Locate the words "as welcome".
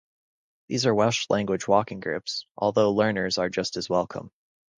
3.77-4.31